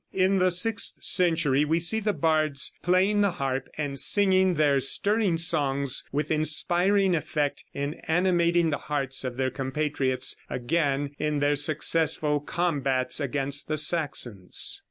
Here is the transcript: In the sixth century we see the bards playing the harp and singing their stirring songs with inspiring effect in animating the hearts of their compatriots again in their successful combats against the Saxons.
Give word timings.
In 0.13 0.39
the 0.39 0.49
sixth 0.49 0.93
century 1.03 1.63
we 1.63 1.79
see 1.79 1.99
the 1.99 2.11
bards 2.11 2.71
playing 2.81 3.21
the 3.21 3.33
harp 3.33 3.69
and 3.77 3.99
singing 3.99 4.55
their 4.55 4.79
stirring 4.79 5.37
songs 5.37 6.03
with 6.11 6.31
inspiring 6.31 7.13
effect 7.15 7.63
in 7.71 7.93
animating 8.07 8.71
the 8.71 8.79
hearts 8.89 9.23
of 9.23 9.37
their 9.37 9.51
compatriots 9.51 10.35
again 10.49 11.11
in 11.19 11.37
their 11.37 11.55
successful 11.55 12.39
combats 12.39 13.19
against 13.19 13.67
the 13.67 13.77
Saxons. 13.77 14.79